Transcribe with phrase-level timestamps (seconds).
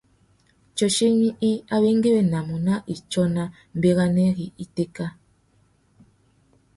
[0.75, 3.43] Tsuchimi i awéngüéwinamú nà itsôna
[3.81, 5.05] béranari itéka.